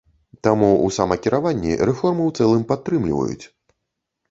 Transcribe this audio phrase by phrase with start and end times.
[0.45, 3.45] Таму ў самакіраванні рэформу ў цэлым падтрымліваюць.